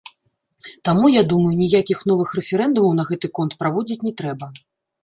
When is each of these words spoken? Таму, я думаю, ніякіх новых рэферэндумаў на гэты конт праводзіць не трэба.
Таму, 0.87 1.05
я 1.17 1.23
думаю, 1.35 1.53
ніякіх 1.61 1.99
новых 2.13 2.35
рэферэндумаў 2.41 2.97
на 3.03 3.07
гэты 3.13 3.33
конт 3.41 3.59
праводзіць 3.63 4.05
не 4.11 4.21
трэба. 4.25 4.55